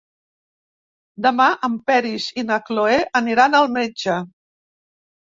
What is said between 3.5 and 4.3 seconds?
al metge.